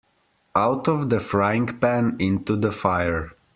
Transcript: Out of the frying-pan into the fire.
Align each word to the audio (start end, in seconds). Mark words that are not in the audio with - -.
Out 0.55 0.87
of 0.87 1.11
the 1.11 1.19
frying-pan 1.19 2.15
into 2.17 2.55
the 2.55 2.71
fire. 2.71 3.29